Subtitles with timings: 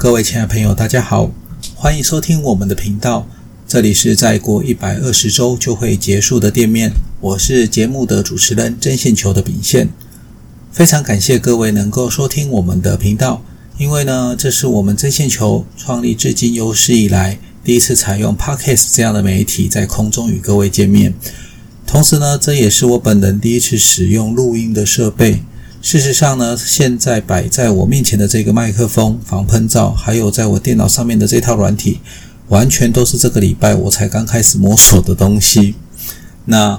[0.00, 1.30] 各位亲爱的朋友，大家好，
[1.74, 3.28] 欢迎收听我们的频道。
[3.68, 6.90] 这里是再过一百二十周就会结束的店面，
[7.20, 9.90] 我是节目的主持人针线球的秉宪。
[10.72, 13.42] 非常感谢各位能够收听我们的频道，
[13.76, 21.12] 因为呢，这是我们针线球创立至今有史以来第一次采用 Podcast 这样的媒体在空中与各位见面。
[21.86, 25.42] 同时呢，这也是我本人第一次使用录音的设备。
[25.82, 32.00] 事实上呢，现在摆在我面前的这个麦克风、防喷罩，还有在我电脑上面的这套软体，
[32.48, 35.74] 完全都是这个礼拜我才刚开始摸索的东西。
[36.44, 36.78] 那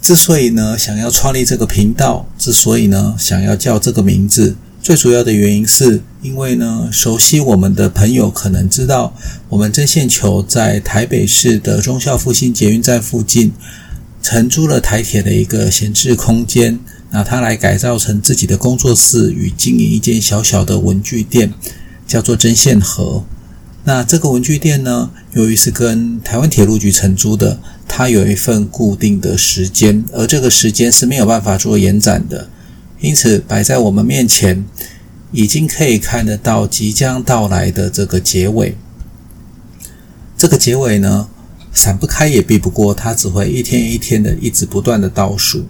[0.00, 9.12] 之所以呢，想要创立这个频道，之所以呢，想要叫这个名字，最主要的原因是因为呢，熟悉我们的朋友可能知道，
[9.48, 13.52] 我们针线球在台北市的忠孝复兴捷运站附近。
[14.20, 16.78] 承租了台铁的一个闲置空间，
[17.10, 21.54] 那他来改造成自己的工作室与经营一间小小的文具店，
[22.06, 23.24] 叫做针线盒。
[23.84, 32.50] 那这个文具店呢，由于是跟台湾铁路局承租的，它有一份固定的时间，而这个时间是没有办法做延展的，
[33.00, 34.66] 因此摆在我们面前，
[35.32, 38.76] 已经可以看得到即将到来的这个结尾。
[40.36, 41.28] 这个结尾呢，
[41.72, 45.64] 闪不开也避不过，它只会一天一天的一直不断的倒数。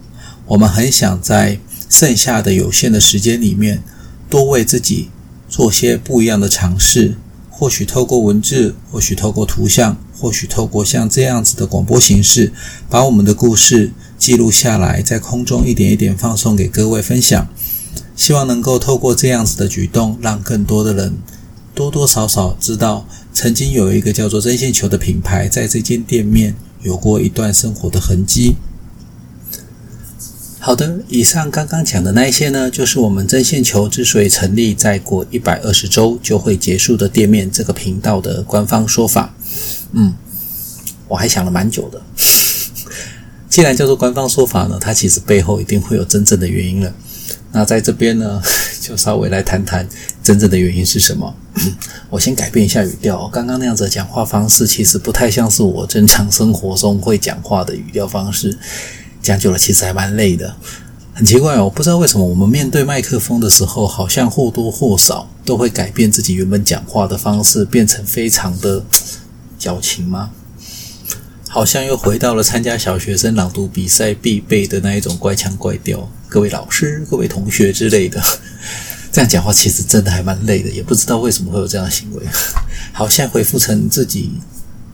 [0.49, 1.61] 我们很想在
[1.91, 3.83] 剩下的有限的时间里面，
[4.31, 5.11] 多为自己
[5.49, 7.17] 做些不一样的尝试。
[7.51, 12.53] 或许透过文字，或许透过图像，或许透过像这样子的广播形式，
[12.89, 17.49] 把我们的故事记录下来，在空中一点一点放送给各位分享。
[18.15, 21.19] 希望能够透过这样子的举动，让更多的人
[21.75, 23.07] 多多少少知道。
[23.35, 28.55] 曾经有一个叫做针线球的品牌，在这间店面有过一段生活的痕迹。
[30.69, 39.35] 好的，以上刚刚讲的那一些呢，就是我们针线球之所以成立，再过一百二十周就会结束的店面这个频道的官方说法。
[39.93, 40.13] 嗯，
[41.09, 42.03] 我还想了蛮久的。
[43.49, 46.93] 既然叫做官方说法呢，它其实背后一定会有真正的原因了。
[47.51, 48.43] 那在这边呢，
[48.83, 49.89] 就稍微来谈谈
[50.23, 51.35] 真正的原因是什么。
[52.11, 58.59] 我先改变一下语调，刚刚那样子讲话方式其实不太像是我正常生活中会讲话的语调方式，
[59.23, 60.57] 讲久了其实还蛮累的。
[61.15, 68.85] 很奇怪哦，不知道为什么我们面对麦克风的时候，好像或多或少都会改变自己原本讲话的方式，变成非常的
[69.59, 70.31] 矫情吗？
[71.49, 76.09] 好像又回到了参加小学生朗读比赛必备的那一种怪腔怪调。
[76.29, 78.23] 各位老师、各位同学之类的，
[79.11, 82.23] 这样讲话其实真的还蛮累的，也不知道为什么会有这样的行为。
[82.93, 84.35] 好，现在恢复成自己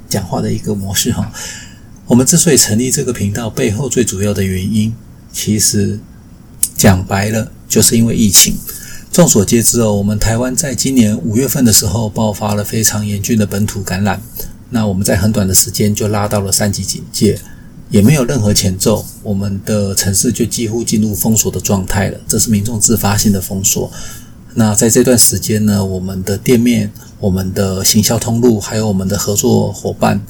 [0.09, 1.31] 讲话的一个模式哈。
[2.07, 4.95] 我们之所以成立这个频道，背后最主要的原因，
[5.33, 5.99] 其实
[6.77, 8.57] 讲白了，就是因为疫情。
[9.11, 14.21] 众所皆知哦，我们台湾在今年五月份的时候爆发了非常严峻的本土感染，
[14.71, 17.41] 那我们在很短的时间就拉到了三级警戒。
[17.91, 22.19] 也没有任何前奏，我们的城市就几乎进入封锁的状态了。
[22.27, 23.91] 这是民众自发性的封锁。
[24.55, 26.91] 那在这段时间呢，我们的店面、
[27.21, 30.21] 我们的行销通路，还有我们的合作伙伴，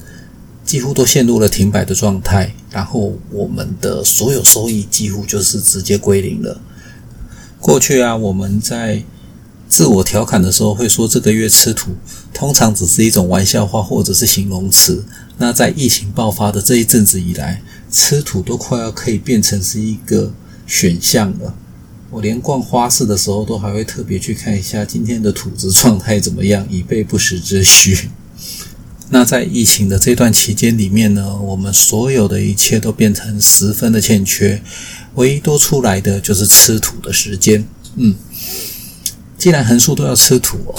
[0.65, 2.53] 几乎都陷入了停摆的状态。
[2.71, 6.59] 然后，我们的所有收益几乎就是直接归零了。
[7.61, 9.03] 过去啊，我们在
[9.69, 11.91] 自我调侃的时候会说这个月吃土，
[12.33, 15.05] 通常只是一种玩笑话或者是形容词。
[15.37, 17.61] 那在疫情爆发的这一阵子以来，
[17.91, 20.33] 吃土都快要可以变成是一个
[20.67, 21.55] 选项了。
[22.11, 28.09] 我连逛花市的时候都还会特别去看一下今天的土质状态怎么样，以备不时之需。
[29.09, 34.61] 那在疫情的这段期间里面呢，我们所有的一切都变成十分的欠缺，
[35.13, 37.65] 唯一多出来的就是吃土的时间。
[37.95, 38.15] 嗯。
[39.37, 40.73] 既然横竖都要吃土哦，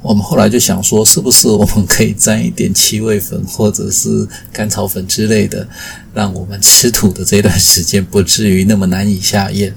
[0.00, 5.66] 我们后来就想说，是不是我们可以沾一点七味粉或者是甘草粉之类的，
[6.12, 9.74] 让我们吃土的这段时间不至于那么难以下咽。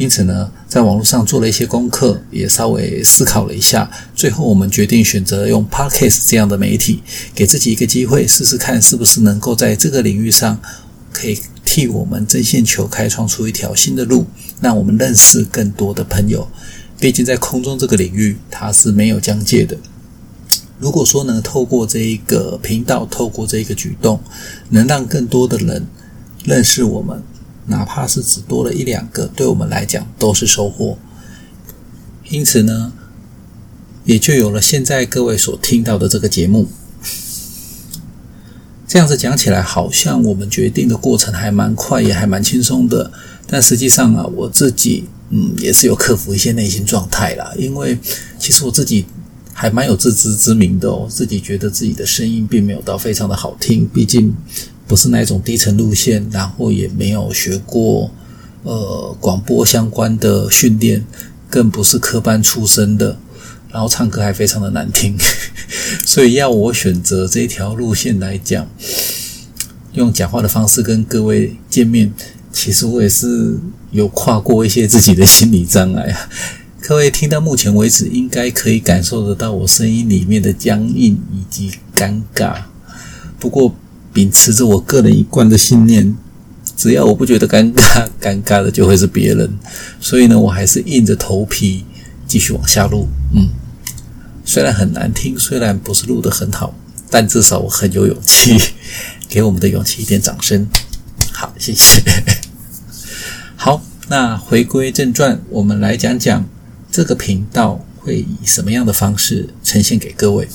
[0.00, 7.02] 因此呢，在网络上做了一些功课，也稍微思考了一下，最后我们决定选择用 Podcast 这样的媒体，
[7.34, 10.58] 给自己一个机会，试试看是不是能够在这个领域上，
[11.12, 14.24] 可以替我们针线球开创出一条新的路，
[14.62, 16.48] 让我们认识更多的朋友。
[16.98, 19.76] 毕竟在空中这个领域，它是没有疆界的。
[20.78, 24.18] 如果说能透过这一个频道，透过这一个举动，
[24.70, 25.86] 能让更多的人
[26.46, 27.22] 认识我们，
[27.70, 30.98] 哪怕是只多了一两个，对我们来讲都是收获。
[32.28, 32.92] 因此呢，
[34.04, 36.68] 也就有了现在各位所听到的这个节目。
[38.86, 43.10] 这样子讲起来，好像我们决定的过程还蛮快，也还蛮轻松的。
[43.46, 45.08] 但实际上啊，我自己。
[45.32, 47.52] 嗯，也是有克服一些内心状态啦。
[47.56, 47.96] 因为
[48.36, 49.06] 其实我自己
[49.52, 54.34] 还蛮有自知之明的哦，自己觉得自己的声音并没有到非常的好听，毕竟
[54.90, 58.10] 不是那种低沉路线，然后也没有学过
[58.64, 61.06] 呃广播相关的训练，
[61.48, 63.16] 更不是科班出身的，
[63.70, 65.16] 然后唱歌还非常的难听，
[66.04, 68.68] 所以要我选择这条路线来讲，
[69.92, 72.12] 用讲话的方式跟各位见面，
[72.52, 73.56] 其实我也是
[73.92, 76.28] 有跨过一些自己的心理障碍啊。
[76.80, 82.64] 各位听到目前为止，应该可以感受得到我声音里面的僵硬以及尴尬。
[83.38, 83.72] 不过，
[84.12, 86.16] 秉持着我个人一贯的信念，
[86.76, 89.50] 只要我不觉得尴尬， 尴尬的就会是别人。
[90.00, 91.84] 所以呢，我还是硬着头皮
[92.26, 93.08] 继续往下录。
[93.34, 93.48] 嗯，
[94.44, 96.74] 虽然很难听，虽然不是录得很好，
[97.08, 98.56] 但至少我很有勇气。
[99.28, 100.66] 给我们的勇气一点掌声。
[101.32, 102.02] 好，谢谢。
[103.54, 106.44] 好，那回归正传，我们来讲讲。
[106.90, 110.48] 这个频道会以什么样的方式呈现给各位？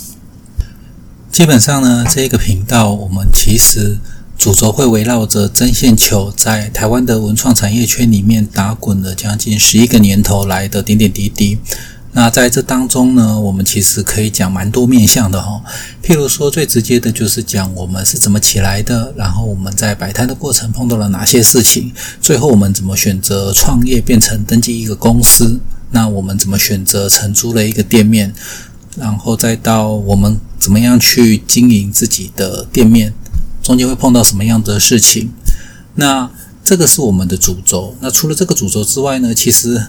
[1.35, 3.99] 基本上呢，这个频道我们其实
[4.37, 11.57] 主轴会围绕着针线球在台湾的文创产业圈里面打滚了将近十一个年头来的点点滴滴。
[12.13, 15.61] 那在这当中呢，我们其实可以讲蛮多面向的哈。
[16.01, 21.91] 譬如说，最直接的就是讲我们是怎么起来的，然后我们在摆摊的过程碰到了哪些事情，
[22.21, 25.59] 最后我们怎么选择创业变成登记一个公司，
[25.91, 28.33] 那我们怎么选择承租了一个店面，
[28.95, 33.13] 然后再到我们怎么样去经营自己的店面，
[33.61, 35.31] 中间会碰到什么样的事情，
[35.95, 36.29] 那。
[36.67, 37.95] 这个是我们的主轴。
[38.01, 39.79] 那除了这个主轴之外呢，其实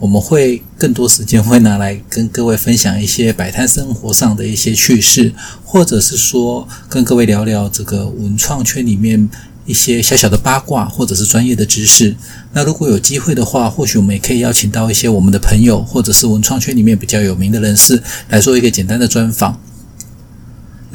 [0.00, 5.32] 我们会更多时间会拿来跟各位分享一些摆摊生活上的一些趣事，
[5.64, 9.30] 或者是说跟各位聊聊这个文创圈里面
[9.64, 12.16] 一些小小的八卦，或者是专业的知识。
[12.52, 19.60] 那如果有机会的话，或许我们也可以邀请到一些我们的朋友，或者是文创圈里面比较有名的人士来做一个简单的专访。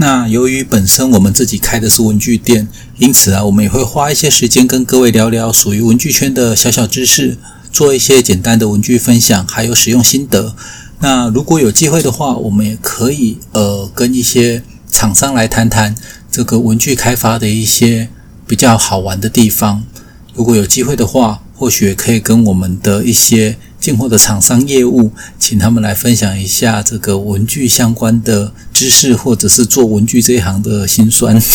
[0.02, 2.70] 那由于本身我们自己开的是文具店，
[3.00, 7.38] 因此啊，我们也会花一些时间跟各位聊聊属于文具圈的小小知识，
[7.70, 10.56] 做一些简单的文具分享，还有使用心得。
[11.02, 15.94] 那如果有机会的话，我们也可以呃跟一些厂商来谈谈
[16.32, 18.08] 这个文具开发的一些
[18.48, 19.84] 比较好玩的地方。
[20.34, 23.58] 如果有机会的话，或许可以跟我们的一些。
[23.80, 31.42] 进货的厂商业务，请他们来分享一下这个文具相关的知识，或者是做文具这一行的辛酸。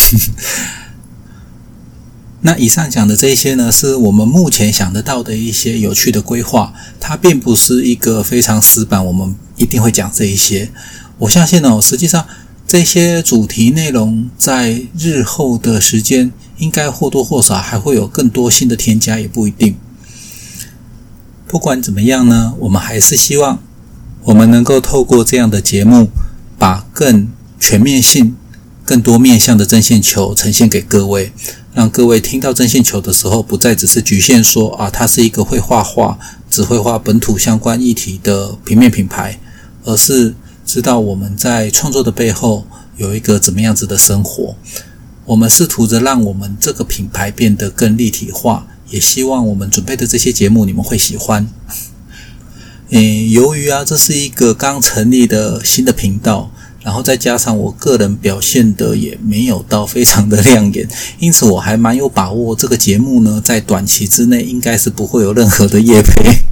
[2.40, 10.70] 那以上讲的这些呢，是我们目前想得到的一些有趣的规划，它并不是一个非常死板，我们一定会讲这一些。
[11.18, 12.26] 我相信哦，实际上
[12.66, 19.76] 这些主题内容在日后的时间，应该或多或少还会有更多新的添加，也不一定。
[21.54, 23.62] 不管怎么样呢，我们还是希望
[24.24, 26.08] 我们能够透过这样的节目，
[26.58, 27.28] 把更
[27.60, 28.34] 全面性、
[28.84, 31.30] 更多面向的针线球呈现给各位，
[31.72, 36.18] 让各位听到针线球的时候，不再只是局限说啊，它是一个会画画、
[36.50, 39.38] 只会画本土相关议题的平面品牌，
[39.84, 40.34] 而是
[40.66, 42.66] 知道我们在创作的背后
[42.96, 44.56] 有一个怎么样子的生活。
[45.24, 48.66] 我们试图着让我们这个品牌变得更立体化。
[48.90, 51.48] 也希望我们准备的这些节目你们会喜欢。
[52.90, 56.50] 嗯，由于啊，这是一个刚成立的新的频道，
[56.82, 60.86] 然后再加上我个人表现的也没有到非常的亮眼，
[61.18, 66.44] 因此我还蛮有把握这个节目呢，在短期之内应该是不会有任何的业配。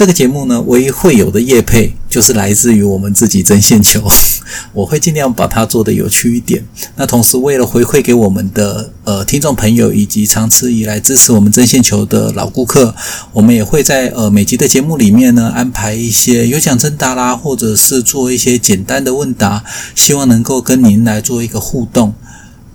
[0.00, 4.02] 这个节目呢，唯一会有的业配就是来自于我们自己针线球，
[4.72, 6.66] 我会尽量把它做得有趣一点。
[6.96, 12.94] 那同时，为了回馈给我们的呃听众朋友以及长此以来支持我们针线球的老顾客，
[13.34, 19.62] 我们也会在呃每集的节目里面呢安排一些有奖征答啦，或者是做一些简单的问答，
[19.94, 22.14] 希望能够跟您来做一个互动。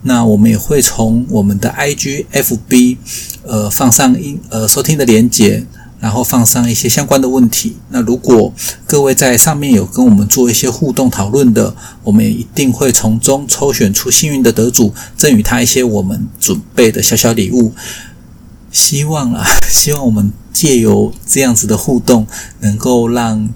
[0.04, 2.98] 那我们也会从我们的 IG、FB
[3.42, 5.66] 呃放上音呃收听的连接。
[6.00, 7.78] 然后放上一些相关的问题。
[7.90, 8.54] 那如果
[8.86, 17.74] 各位在上面有跟我们做一些互动讨论的，我们也一定会从中抽选出幸运的得主，赠予他一些我们准备的小小礼物。
[18.72, 22.28] 希望啊， 希望我们借由这样子的互动，
[22.60, 23.50] 能够让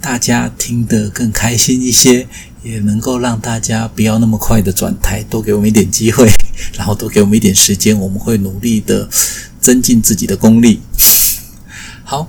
[0.00, 2.28] 大家听得更开心一些，
[2.62, 6.28] 也能够让大家不要那么快的转台，多给我们一点机会，
[6.76, 9.08] 然后多给我们一点时间，我们会努力的
[9.60, 10.80] 增进自己的功力。
[12.08, 12.28] 好，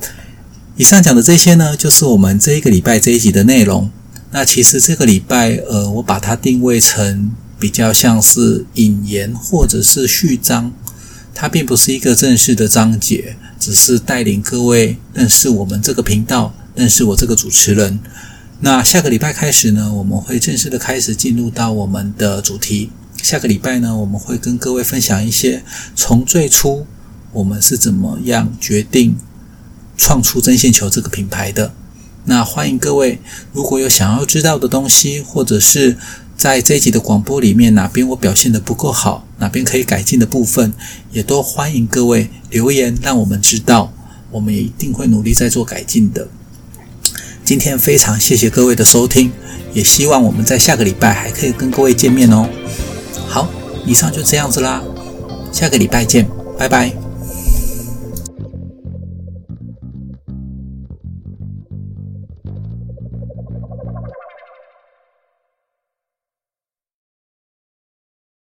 [0.76, 3.92] 以上讲的这些呢，就是我们这一个礼拜这一集的内容。
[4.32, 7.30] 那其实这个礼拜，呃，我把它定位成
[7.60, 10.74] 比较像是引言或者是序章，
[11.36, 18.00] 它并不是一个正式的章节，只是带领各位认识我们这个频道，认识我这个主持人。
[18.62, 22.90] 那下个礼拜开始呢，我们会正式的开始进入到我们的主题。
[23.22, 25.62] 下个礼拜呢，我们会跟各位分享一些
[25.96, 26.88] 从最初
[27.32, 29.16] 我们是怎么样决定
[29.98, 31.74] 创出针线球这个品牌的。
[32.26, 33.20] 那欢迎各位，
[33.52, 35.98] 如果有想要知道的东西，或者是
[36.38, 40.74] 在这一集的广播里面哪边我表现得不够好，哪边可以改进的部分，
[41.12, 43.94] 也都欢迎各位留言，让我们知道，
[44.30, 46.28] 我们也一定会努力在做改进的。
[47.46, 49.32] 今天非常谢谢各位的收听，
[49.74, 52.50] 也希望我们在下个礼拜还可以跟各位见面哦。
[53.30, 53.50] 好，
[53.86, 54.84] 以上就这样子啦，
[55.54, 56.28] 下个礼拜见，
[56.60, 57.07] 拜拜。